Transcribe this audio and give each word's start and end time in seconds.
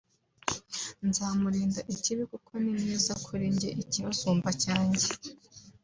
nzamurinda 1.07 1.79
ikibi 1.93 2.23
kuko 2.31 2.51
ni 2.61 2.71
mwiza 2.77 3.13
kuri 3.25 3.45
njye 3.55 3.69
ikibasumba 3.81 4.49
cyanjye 4.63 5.05